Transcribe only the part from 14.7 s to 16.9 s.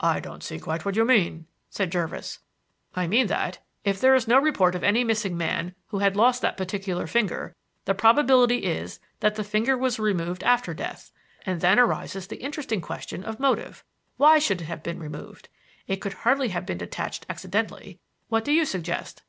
been removed? It could hardly have become